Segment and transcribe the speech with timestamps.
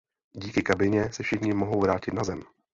[0.33, 2.43] Díky kabině se všichni mohou vrátit na Zem.